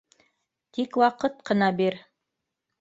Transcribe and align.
Тик 0.77 0.97
ваҡыт 1.03 1.39
ҡына 1.53 1.71
бир 1.83 2.03